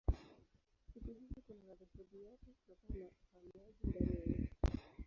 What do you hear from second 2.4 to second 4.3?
kutokana na uhamiaji ndani ya